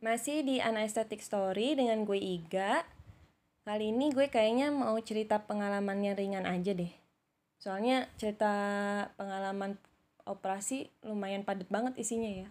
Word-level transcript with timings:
Masih 0.00 0.40
di 0.40 0.64
Anesthetic 0.64 1.20
Story 1.20 1.76
dengan 1.76 2.08
gue 2.08 2.16
Iga. 2.16 2.88
Kali 3.68 3.92
ini 3.92 4.08
gue 4.08 4.32
kayaknya 4.32 4.72
mau 4.72 4.96
cerita 5.04 5.44
pengalaman 5.44 6.00
yang 6.00 6.16
ringan 6.16 6.48
aja 6.48 6.72
deh. 6.72 6.88
Soalnya 7.60 8.08
cerita 8.16 8.48
pengalaman 9.20 9.76
operasi 10.24 10.88
lumayan 11.04 11.44
padat 11.44 11.68
banget 11.68 12.00
isinya 12.00 12.32
ya. 12.32 12.48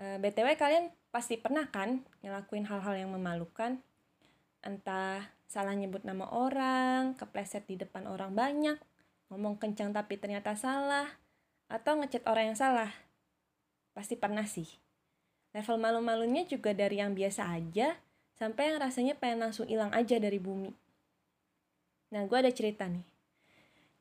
E, 0.00 0.16
eh, 0.16 0.16
BTW 0.16 0.56
kalian 0.56 0.88
pasti 1.12 1.36
pernah 1.36 1.68
kan 1.68 2.00
ngelakuin 2.24 2.72
hal-hal 2.72 3.04
yang 3.04 3.12
memalukan? 3.12 3.84
Entah 4.64 5.28
salah 5.44 5.76
nyebut 5.76 6.08
nama 6.08 6.24
orang, 6.32 7.20
kepleset 7.20 7.68
di 7.68 7.76
depan 7.76 8.08
orang 8.08 8.32
banyak, 8.32 8.80
ngomong 9.28 9.60
kencang 9.60 9.92
tapi 9.92 10.16
ternyata 10.16 10.56
salah, 10.56 11.20
atau 11.68 12.00
ngechat 12.00 12.24
orang 12.24 12.56
yang 12.56 12.58
salah. 12.58 12.88
Pasti 13.92 14.16
pernah 14.16 14.48
sih. 14.48 14.83
Level 15.54 15.78
malu-malunya 15.78 16.42
juga 16.50 16.74
dari 16.74 16.98
yang 16.98 17.14
biasa 17.14 17.46
aja 17.54 17.94
sampai 18.34 18.74
yang 18.74 18.82
rasanya 18.82 19.14
pengen 19.14 19.46
langsung 19.46 19.70
hilang 19.70 19.94
aja 19.94 20.18
dari 20.18 20.42
bumi. 20.42 20.74
Nah, 22.10 22.26
gue 22.26 22.38
ada 22.42 22.50
cerita 22.50 22.90
nih. 22.90 23.06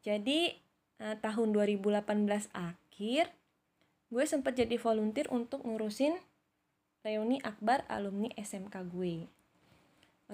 Jadi, 0.02 0.58
eh, 0.98 1.16
tahun 1.22 1.54
2018 1.54 2.50
akhir, 2.58 3.30
gue 4.10 4.26
sempat 4.26 4.58
jadi 4.58 4.82
volunteer 4.82 5.30
untuk 5.30 5.62
ngurusin 5.62 6.18
reuni 7.06 7.38
akbar 7.46 7.86
alumni 7.86 8.34
SMK 8.34 8.90
gue. 8.90 9.30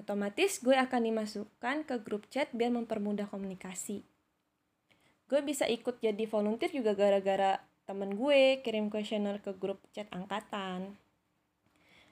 Otomatis 0.00 0.64
gue 0.64 0.72
akan 0.72 1.04
dimasukkan 1.04 1.84
ke 1.84 2.00
grup 2.00 2.24
chat 2.32 2.48
biar 2.56 2.72
mempermudah 2.72 3.28
komunikasi. 3.28 4.00
Gue 5.28 5.44
bisa 5.44 5.68
ikut 5.68 6.00
jadi 6.00 6.24
volunteer 6.24 6.72
juga 6.72 6.96
gara-gara 6.96 7.60
temen 7.84 8.16
gue 8.16 8.64
kirim 8.64 8.88
kuesioner 8.88 9.44
ke 9.44 9.52
grup 9.52 9.84
chat 9.92 10.08
angkatan 10.14 10.96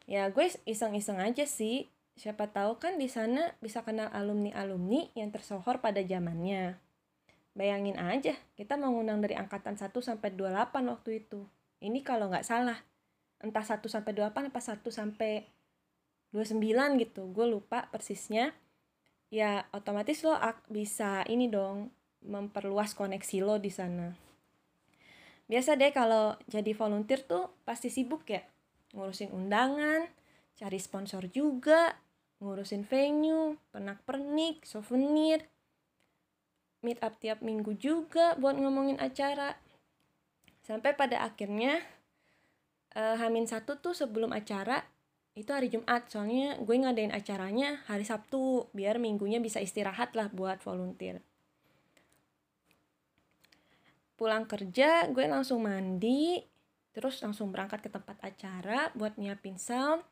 ya 0.08 0.32
gue 0.32 0.48
iseng-iseng 0.64 1.20
aja 1.20 1.44
sih 1.44 1.92
siapa 2.18 2.50
tahu 2.50 2.82
kan 2.82 2.98
di 2.98 3.06
sana 3.06 3.54
bisa 3.62 3.86
kenal 3.86 4.10
alumni-alumni 4.10 5.14
yang 5.14 5.30
tersohor 5.30 5.78
pada 5.78 6.02
zamannya. 6.02 6.80
Bayangin 7.54 7.94
aja, 7.98 8.34
kita 8.58 8.74
mau 8.74 8.90
ngundang 8.90 9.22
dari 9.22 9.38
angkatan 9.38 9.78
1 9.78 9.94
sampai 10.02 10.34
28 10.34 10.90
waktu 10.90 11.22
itu. 11.22 11.46
Ini 11.78 12.02
kalau 12.02 12.26
nggak 12.26 12.42
salah. 12.42 12.82
Entah 13.38 13.62
1 13.62 13.86
sampai 13.86 14.14
28 14.18 14.50
apa 14.50 14.60
1 14.62 14.82
sampai 14.90 15.46
29 16.34 16.98
gitu. 16.98 17.30
Gue 17.30 17.46
lupa 17.46 17.86
persisnya. 17.94 18.50
Ya 19.30 19.70
otomatis 19.70 20.24
lo 20.26 20.34
bisa 20.66 21.22
ini 21.30 21.46
dong 21.46 21.94
memperluas 22.26 22.98
koneksi 22.98 23.46
lo 23.46 23.62
di 23.62 23.70
sana. 23.70 24.18
Biasa 25.46 25.78
deh 25.78 25.94
kalau 25.94 26.34
jadi 26.50 26.74
volunteer 26.74 27.22
tuh 27.22 27.54
pasti 27.62 27.88
sibuk 27.94 28.26
ya 28.26 28.42
ngurusin 28.92 29.32
undangan, 29.34 30.08
cari 30.56 30.78
sponsor 30.80 31.28
juga, 31.28 31.96
ngurusin 32.40 32.86
venue, 32.86 33.58
pernak-pernik, 33.74 34.64
souvenir, 34.64 35.44
meet 36.80 37.02
up 37.02 37.18
tiap 37.18 37.42
minggu 37.42 37.74
juga 37.76 38.38
buat 38.38 38.54
ngomongin 38.54 38.96
acara. 39.02 39.58
Sampai 40.62 40.94
pada 40.94 41.24
akhirnya 41.24 41.80
uh, 42.96 43.16
Hamin 43.18 43.48
satu 43.48 43.80
tuh 43.80 43.96
sebelum 43.96 44.32
acara 44.32 44.84
itu 45.38 45.54
hari 45.54 45.70
Jumat 45.70 46.10
soalnya 46.10 46.58
gue 46.58 46.74
ngadain 46.74 47.14
acaranya 47.14 47.86
hari 47.86 48.02
Sabtu 48.02 48.66
biar 48.74 48.98
minggunya 48.98 49.38
bisa 49.38 49.62
istirahat 49.62 50.18
lah 50.18 50.26
buat 50.34 50.58
volunteer 50.66 51.22
pulang 54.18 54.50
kerja 54.50 55.06
gue 55.14 55.24
langsung 55.30 55.62
mandi 55.62 56.42
Terus 56.96 57.20
langsung 57.22 57.54
berangkat 57.54 57.84
ke 57.84 57.90
tempat 57.92 58.18
acara 58.24 58.90
buat 58.96 59.14
nyiapin 59.20 59.60
sound, 59.60 60.02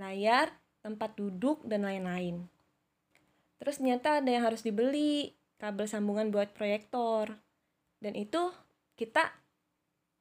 layar, 0.00 0.54
tempat 0.80 1.12
duduk, 1.18 1.62
dan 1.68 1.84
lain-lain. 1.84 2.48
Terus 3.60 3.76
ternyata 3.76 4.24
ada 4.24 4.30
yang 4.32 4.48
harus 4.48 4.64
dibeli, 4.64 5.36
kabel 5.60 5.84
sambungan 5.84 6.32
buat 6.32 6.56
proyektor. 6.56 7.36
Dan 8.00 8.16
itu 8.16 8.48
kita 8.96 9.28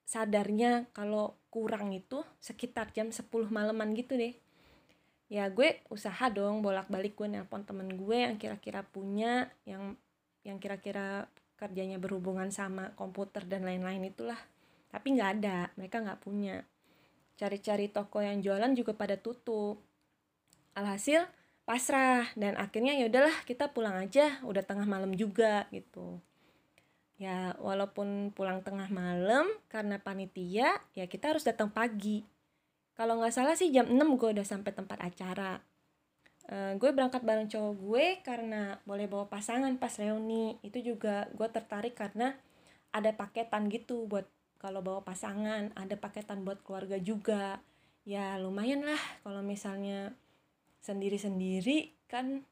sadarnya 0.04 0.92
kalau 0.92 1.40
kurang 1.48 1.96
itu 1.96 2.20
sekitar 2.44 2.92
jam 2.92 3.14
10 3.14 3.30
malaman 3.48 3.96
gitu 3.96 4.20
deh. 4.20 4.36
Ya 5.30 5.48
gue 5.48 5.80
usaha 5.94 6.28
dong 6.34 6.66
bolak-balik 6.66 7.16
gue 7.16 7.30
nelpon 7.30 7.64
temen 7.64 7.88
gue 7.96 8.18
yang 8.18 8.36
kira-kira 8.36 8.82
punya, 8.84 9.48
yang 9.64 9.96
yang 10.42 10.58
kira-kira 10.58 11.30
kerjanya 11.56 12.02
berhubungan 12.02 12.50
sama 12.50 12.92
komputer 12.98 13.46
dan 13.46 13.68
lain-lain 13.68 14.10
itulah 14.10 14.40
tapi 14.90 15.16
nggak 15.18 15.32
ada 15.42 15.70
mereka 15.78 16.02
nggak 16.02 16.22
punya. 16.22 16.66
Cari-cari 17.40 17.88
toko 17.88 18.20
yang 18.20 18.44
jualan 18.44 18.74
juga 18.76 18.98
pada 18.98 19.16
tutup. 19.16 19.80
Alhasil 20.76 21.26
pasrah 21.70 22.26
dan 22.34 22.58
akhirnya 22.58 22.98
ya 22.98 23.06
udahlah 23.06 23.46
kita 23.46 23.70
pulang 23.70 23.94
aja 23.94 24.42
udah 24.42 24.66
tengah 24.66 24.90
malam 24.90 25.14
juga 25.14 25.70
gitu. 25.70 26.18
Ya 27.22 27.54
walaupun 27.62 28.34
pulang 28.34 28.66
tengah 28.66 28.90
malam 28.90 29.46
karena 29.70 30.02
panitia 30.02 30.82
ya 30.98 31.06
kita 31.06 31.36
harus 31.36 31.46
datang 31.46 31.70
pagi. 31.70 32.26
Kalau 32.98 33.22
nggak 33.22 33.32
salah 33.32 33.56
sih 33.56 33.70
jam 33.70 33.88
6 33.88 33.96
gue 34.18 34.30
udah 34.40 34.48
sampai 34.48 34.74
tempat 34.74 34.98
acara. 35.00 35.62
Uh, 36.50 36.74
gue 36.82 36.90
berangkat 36.90 37.22
bareng 37.22 37.46
cowok 37.46 37.74
gue 37.78 38.06
karena 38.26 38.82
boleh 38.84 39.06
bawa 39.06 39.30
pasangan 39.30 39.72
pas 39.78 39.94
reuni. 40.02 40.58
Itu 40.66 40.82
juga 40.82 41.30
gue 41.38 41.48
tertarik 41.54 41.94
karena 41.94 42.34
ada 42.90 43.14
paketan 43.14 43.70
gitu 43.70 44.10
buat 44.10 44.26
kalau 44.60 44.84
bawa 44.84 45.02
pasangan 45.08 45.72
ada 45.74 45.96
paketan 45.96 46.44
buat 46.44 46.60
keluarga 46.68 47.00
juga. 47.00 47.64
Ya 48.04 48.36
lumayan 48.36 48.84
lah 48.84 49.00
kalau 49.24 49.40
misalnya 49.40 50.12
sendiri-sendiri 50.84 51.96
kan 52.12 52.44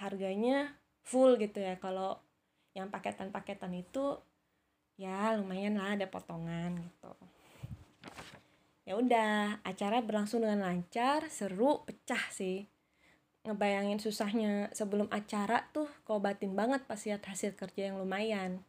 harganya 0.00 0.72
full 1.04 1.36
gitu 1.36 1.60
ya. 1.60 1.76
Kalau 1.76 2.16
yang 2.72 2.88
paketan-paketan 2.88 3.76
itu 3.76 4.16
ya 4.96 5.36
lumayan 5.36 5.76
lah 5.76 6.00
ada 6.00 6.08
potongan 6.08 6.80
gitu. 6.80 7.12
Ya 8.88 8.96
udah 8.96 9.60
acara 9.64 10.00
berlangsung 10.00 10.44
dengan 10.44 10.64
lancar 10.64 11.28
seru 11.28 11.84
pecah 11.84 12.24
sih. 12.32 12.64
Ngebayangin 13.44 14.00
susahnya 14.00 14.72
sebelum 14.72 15.12
acara 15.12 15.68
tuh 15.76 15.88
kau 16.08 16.16
batin 16.16 16.56
banget 16.56 16.80
pas 16.88 16.96
lihat 17.04 17.20
hasil 17.28 17.52
kerja 17.52 17.92
yang 17.92 18.00
lumayan 18.00 18.64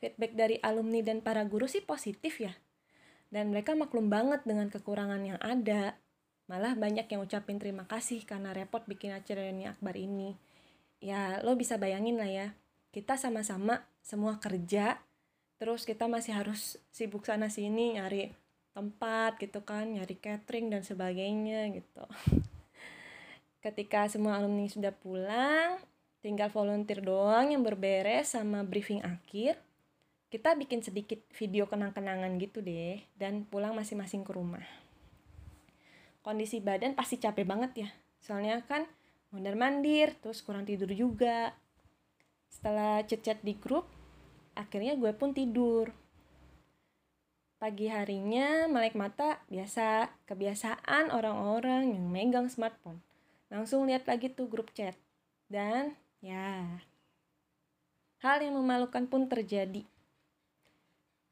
feedback 0.00 0.32
dari 0.32 0.56
alumni 0.64 1.04
dan 1.04 1.20
para 1.20 1.44
guru 1.44 1.68
sih 1.68 1.84
positif 1.84 2.40
ya. 2.40 2.56
Dan 3.30 3.54
mereka 3.54 3.76
maklum 3.78 4.10
banget 4.10 4.42
dengan 4.42 4.72
kekurangan 4.72 5.22
yang 5.22 5.38
ada. 5.38 5.94
Malah 6.50 6.74
banyak 6.74 7.06
yang 7.06 7.22
ucapin 7.22 7.62
terima 7.62 7.86
kasih 7.86 8.26
karena 8.26 8.50
repot 8.50 8.82
bikin 8.88 9.14
acara 9.14 9.46
ini 9.46 9.70
akbar 9.70 9.94
ini. 9.94 10.34
Ya 10.98 11.38
lo 11.46 11.54
bisa 11.54 11.78
bayangin 11.78 12.18
lah 12.18 12.26
ya. 12.26 12.48
Kita 12.90 13.14
sama-sama 13.14 13.86
semua 14.02 14.42
kerja. 14.42 14.98
Terus 15.62 15.86
kita 15.86 16.10
masih 16.10 16.34
harus 16.34 16.80
sibuk 16.90 17.22
sana 17.22 17.52
sini 17.52 18.00
nyari 18.00 18.34
tempat 18.74 19.38
gitu 19.38 19.62
kan. 19.62 19.94
Nyari 19.94 20.18
catering 20.18 20.74
dan 20.74 20.82
sebagainya 20.82 21.70
gitu. 21.70 22.02
Ketika 23.64 24.08
semua 24.10 24.40
alumni 24.40 24.66
sudah 24.66 24.90
pulang, 24.90 25.78
tinggal 26.24 26.50
volunteer 26.50 26.98
doang 27.04 27.52
yang 27.52 27.62
berberes 27.62 28.32
sama 28.34 28.64
briefing 28.66 29.04
akhir 29.04 29.60
kita 30.30 30.54
bikin 30.54 30.78
sedikit 30.78 31.18
video 31.34 31.66
kenang-kenangan 31.66 32.38
gitu 32.38 32.62
deh 32.62 33.02
dan 33.18 33.42
pulang 33.42 33.74
masing-masing 33.74 34.22
ke 34.22 34.30
rumah. 34.30 34.62
Kondisi 36.22 36.62
badan 36.62 36.94
pasti 36.94 37.18
capek 37.18 37.42
banget 37.42 37.72
ya. 37.74 37.88
Soalnya 38.22 38.62
kan 38.62 38.86
mondar 39.34 39.58
mandir 39.58 40.14
terus 40.22 40.38
kurang 40.46 40.62
tidur 40.70 40.94
juga. 40.94 41.50
Setelah 42.46 43.02
chat-chat 43.02 43.42
di 43.42 43.58
grup 43.58 43.90
akhirnya 44.54 44.94
gue 44.94 45.10
pun 45.18 45.34
tidur. 45.34 45.90
Pagi 47.58 47.90
harinya 47.90 48.70
melek 48.70 48.94
mata 48.94 49.42
biasa 49.50 50.14
kebiasaan 50.30 51.10
orang-orang 51.10 51.90
yang 51.90 52.06
megang 52.06 52.46
smartphone. 52.46 53.02
Langsung 53.50 53.90
lihat 53.90 54.06
lagi 54.06 54.30
tuh 54.30 54.46
grup 54.46 54.70
chat. 54.78 54.94
Dan 55.50 55.98
ya 56.22 56.78
hal 58.22 58.38
yang 58.46 58.54
memalukan 58.54 59.10
pun 59.10 59.26
terjadi 59.26 59.82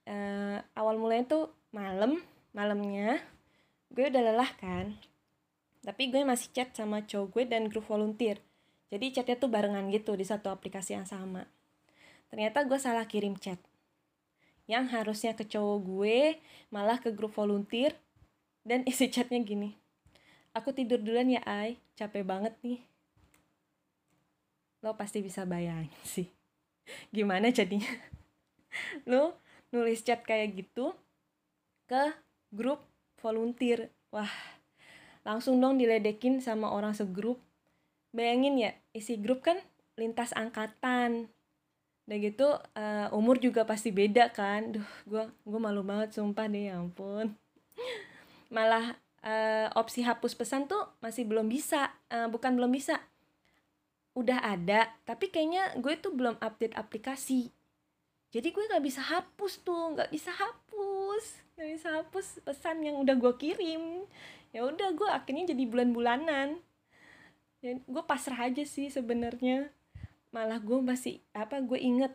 uh, 0.08 0.58
awal 0.72 0.96
mulanya 0.96 1.28
tuh 1.28 1.44
malam 1.70 2.24
malamnya 2.56 3.20
gue 3.92 4.08
udah 4.08 4.22
lelah 4.24 4.50
kan. 4.56 4.96
Tapi 5.84 6.10
gue 6.12 6.20
masih 6.26 6.52
chat 6.52 6.72
sama 6.74 7.04
cowok 7.04 7.28
gue 7.32 7.44
dan 7.48 7.68
grup 7.68 7.86
volunteer. 7.88 8.40
Jadi 8.88 9.12
chatnya 9.12 9.36
tuh 9.36 9.52
barengan 9.52 9.88
gitu 9.92 10.16
di 10.16 10.24
satu 10.24 10.48
aplikasi 10.48 10.96
yang 10.96 11.08
sama. 11.08 11.44
Ternyata 12.28 12.64
gue 12.64 12.76
salah 12.80 13.04
kirim 13.08 13.36
chat. 13.36 13.60
Yang 14.68 14.92
harusnya 14.92 15.32
ke 15.32 15.48
cowok 15.48 15.78
gue 15.84 16.18
malah 16.68 17.00
ke 17.00 17.12
grup 17.12 17.32
volunteer. 17.36 17.96
Dan 18.68 18.84
isi 18.84 19.08
chatnya 19.08 19.40
gini. 19.40 19.80
Aku 20.52 20.76
tidur 20.76 21.00
duluan 21.00 21.32
ya 21.32 21.40
ay 21.48 21.80
capek 21.96 22.24
banget 22.24 22.52
nih. 22.60 22.84
Lo 24.84 24.92
pasti 24.96 25.24
bisa 25.24 25.48
bayangin 25.48 25.92
sih. 26.04 26.28
Gimana 27.08 27.48
jadinya? 27.48 27.88
Lo 29.10 29.40
nulis 29.72 30.00
chat 30.00 30.24
kayak 30.24 30.56
gitu 30.56 30.96
ke 31.88 32.12
grup 32.52 32.84
volunteer. 33.20 33.92
Wah 34.08 34.30
langsung 35.26 35.60
dong 35.60 35.76
diledekin 35.76 36.40
sama 36.40 36.72
orang 36.72 36.96
segrup. 36.96 37.40
Bayangin 38.12 38.56
ya 38.56 38.70
isi 38.96 39.20
grup 39.20 39.44
kan 39.44 39.60
lintas 40.00 40.32
angkatan. 40.32 41.28
Udah 42.08 42.18
gitu 42.24 42.48
uh, 42.56 43.12
umur 43.12 43.36
juga 43.36 43.68
pasti 43.68 43.92
beda 43.92 44.32
kan. 44.32 44.72
Duh 44.72 44.88
gue 45.04 45.28
gue 45.28 45.60
malu 45.60 45.84
banget 45.84 46.16
sumpah 46.16 46.48
deh 46.48 46.72
ya 46.72 46.80
ampun. 46.80 47.36
Malah 48.54 48.96
uh, 49.20 49.68
opsi 49.76 50.00
hapus 50.00 50.32
pesan 50.32 50.64
tuh 50.64 50.88
masih 51.04 51.28
belum 51.28 51.52
bisa 51.52 51.92
uh, 52.08 52.32
bukan 52.32 52.56
belum 52.56 52.72
bisa. 52.72 52.96
Udah 54.16 54.40
ada 54.40 54.88
tapi 55.04 55.28
kayaknya 55.28 55.76
gue 55.76 56.00
tuh 56.00 56.16
belum 56.16 56.40
update 56.40 56.72
aplikasi 56.72 57.52
jadi 58.28 58.52
gue 58.52 58.64
nggak 58.68 58.84
bisa 58.84 59.00
hapus 59.00 59.64
tuh 59.64 59.96
nggak 59.96 60.12
bisa 60.12 60.28
hapus. 60.28 61.24
Nggak 61.56 61.68
bisa 61.80 61.88
hapus 61.96 62.26
pesan 62.44 62.84
yang 62.84 63.00
udah 63.00 63.16
gue 63.16 63.32
kirim. 63.40 64.04
Ya 64.52 64.68
udah 64.68 64.92
gue 64.92 65.08
akhirnya 65.08 65.52
jadi 65.56 65.64
bulan-bulanan. 65.64 66.60
Ya 67.64 67.80
gue 67.80 68.02
pasrah 68.04 68.52
aja 68.52 68.64
sih 68.68 68.92
sebenarnya. 68.92 69.72
Malah 70.28 70.60
gue 70.60 70.76
masih 70.84 71.24
apa 71.32 71.64
gue 71.64 71.80
inget 71.80 72.12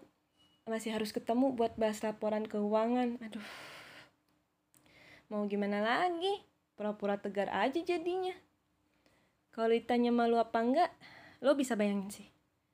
masih 0.63 0.95
harus 0.95 1.11
ketemu 1.11 1.51
buat 1.57 1.73
bahas 1.81 1.99
laporan 2.05 2.45
keuangan. 2.45 3.17
Aduh. 3.17 3.49
Mau 5.33 5.49
gimana 5.49 5.81
lagi? 5.81 6.45
Pura-pura 6.77 7.17
tegar 7.17 7.49
aja 7.49 7.81
jadinya. 7.81 8.37
Kalau 9.49 9.73
ditanya 9.73 10.13
malu 10.13 10.37
apa 10.37 10.61
enggak 10.61 10.91
lo 11.43 11.57
bisa 11.57 11.75
bayangin 11.75 12.09
sih 12.09 12.27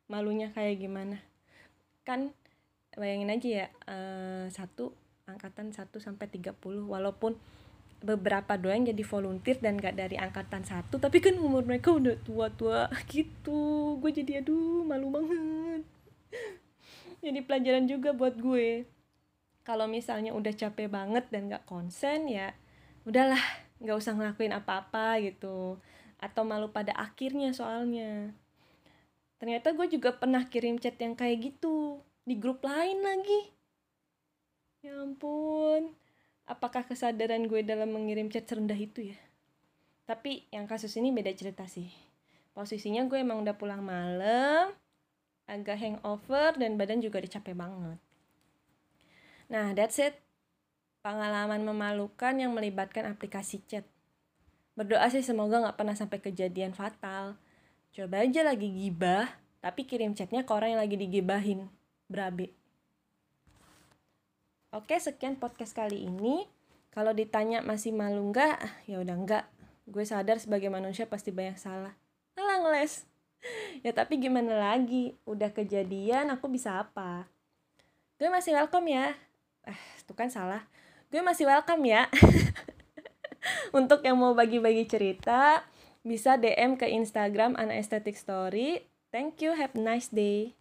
malunya 0.09 0.49
kayak 0.51 0.81
gimana. 0.81 1.21
Kan 2.03 2.33
bayangin 2.97 3.29
aja 3.29 3.49
ya 3.65 3.67
uh, 3.85 4.45
satu 4.49 4.95
angkatan 5.29 5.69
1 5.69 5.93
sampai 6.01 6.25
30 6.25 6.57
walaupun 6.89 7.37
beberapa 7.99 8.55
doang 8.55 8.87
jadi 8.87 9.03
volunteer 9.03 9.59
dan 9.59 9.75
gak 9.75 9.99
dari 9.99 10.15
angkatan 10.15 10.63
satu 10.63 10.97
tapi 10.97 11.19
kan 11.19 11.35
umur 11.35 11.67
mereka 11.67 11.91
udah 11.91 12.15
tua-tua 12.23 12.87
gitu. 13.13 13.95
Gue 13.99 14.11
jadi 14.15 14.39
aduh 14.41 14.87
malu 14.87 15.11
banget. 15.11 15.83
Jadi 17.19 17.39
pelajaran 17.43 17.83
juga 17.83 18.15
buat 18.15 18.39
gue. 18.39 18.87
Kalau 19.67 19.85
misalnya 19.91 20.31
udah 20.31 20.55
capek 20.55 20.87
banget 20.87 21.27
dan 21.29 21.51
gak 21.51 21.67
konsen 21.67 22.31
ya 22.31 22.55
udahlah 23.07 23.41
nggak 23.79 23.95
usah 23.95 24.15
ngelakuin 24.15 24.55
apa-apa 24.55 25.19
gitu. 25.19 25.77
Atau 26.19 26.47
malu 26.47 26.71
pada 26.71 26.95
akhirnya 26.95 27.51
soalnya. 27.51 28.31
Ternyata 29.39 29.75
gue 29.75 29.87
juga 29.91 30.15
pernah 30.15 30.47
kirim 30.47 30.79
chat 30.79 30.95
yang 30.99 31.15
kayak 31.15 31.51
gitu 31.51 32.03
di 32.29 32.37
grup 32.37 32.61
lain 32.61 33.01
lagi. 33.01 33.41
Ya 34.85 35.01
ampun. 35.01 35.97
Apakah 36.45 36.85
kesadaran 36.85 37.49
gue 37.49 37.65
dalam 37.65 37.89
mengirim 37.89 38.29
chat 38.29 38.45
serendah 38.45 38.77
itu 38.77 39.09
ya? 39.09 39.17
Tapi 40.05 40.45
yang 40.53 40.69
kasus 40.69 40.93
ini 41.01 41.09
beda 41.09 41.33
cerita 41.33 41.65
sih. 41.65 41.89
Posisinya 42.53 43.01
gue 43.09 43.17
emang 43.17 43.41
udah 43.41 43.57
pulang 43.57 43.81
malam 43.81 44.77
agak 45.49 45.81
hangover 45.81 46.53
dan 46.61 46.77
badan 46.77 47.01
juga 47.01 47.17
dicapai 47.17 47.57
banget. 47.57 47.97
Nah 49.49 49.73
that's 49.73 49.97
it. 49.97 50.13
Pengalaman 51.01 51.65
memalukan 51.65 52.37
yang 52.37 52.53
melibatkan 52.53 53.09
aplikasi 53.09 53.65
chat. 53.65 53.85
Berdoa 54.77 55.09
sih 55.09 55.25
semoga 55.25 55.65
nggak 55.65 55.77
pernah 55.81 55.97
sampai 55.97 56.21
kejadian 56.21 56.77
fatal. 56.77 57.41
Coba 57.89 58.21
aja 58.21 58.45
lagi 58.45 58.69
gibah 58.69 59.25
tapi 59.65 59.89
kirim 59.89 60.13
chatnya 60.13 60.45
ke 60.45 60.51
orang 60.53 60.77
yang 60.77 60.81
lagi 60.85 60.95
digibahin 60.95 61.78
berabe 62.09 62.51
Oke, 64.69 65.01
sekian 65.01 65.33
podcast 65.33 65.73
kali 65.73 66.05
ini. 66.05 66.45
Kalau 66.93 67.09
ditanya 67.09 67.65
masih 67.65 67.89
malu 67.89 68.29
nggak? 68.29 68.85
Ya 68.85 69.01
udah 69.01 69.17
nggak. 69.17 69.45
Gue 69.89 70.05
sadar 70.05 70.37
sebagai 70.37 70.69
manusia 70.69 71.09
pasti 71.09 71.33
banyak 71.33 71.57
salah. 71.57 71.97
Alah 72.37 72.61
ngeles. 72.61 73.09
ya 73.85 73.89
tapi 73.97 74.21
gimana 74.21 74.53
lagi? 74.53 75.17
Udah 75.25 75.49
kejadian, 75.49 76.29
aku 76.29 76.53
bisa 76.53 76.85
apa? 76.85 77.25
Gue 78.21 78.29
masih 78.29 78.53
welcome 78.53 78.93
ya. 78.93 79.17
Eh, 79.65 79.79
itu 79.97 80.13
kan 80.13 80.29
salah. 80.29 80.61
Gue 81.09 81.25
masih 81.25 81.49
welcome 81.49 81.81
ya. 81.89 82.05
Untuk 83.79 84.05
yang 84.05 84.21
mau 84.21 84.37
bagi-bagi 84.37 84.85
cerita, 84.85 85.65
bisa 86.05 86.37
DM 86.37 86.77
ke 86.77 86.85
Instagram 86.85 87.57
Ana 87.57 87.73
Aesthetic 87.73 88.13
Story. 88.13 88.85
Thank 89.09 89.41
you, 89.41 89.57
have 89.57 89.73
a 89.73 89.81
nice 89.81 90.13
day. 90.13 90.58